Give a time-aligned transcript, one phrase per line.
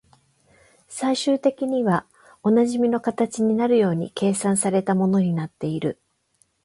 [0.87, 2.07] 最終的には
[2.41, 6.01] おなじみの形になるように計算された物になっている